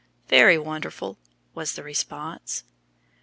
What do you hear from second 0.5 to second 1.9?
wonderful," was the